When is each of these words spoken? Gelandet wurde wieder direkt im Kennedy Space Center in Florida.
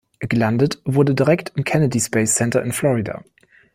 Gelandet 0.19 0.81
wurde 0.83 1.11
wieder 1.11 1.25
direkt 1.25 1.51
im 1.55 1.63
Kennedy 1.63 1.99
Space 1.99 2.33
Center 2.33 2.63
in 2.63 2.71
Florida. 2.71 3.23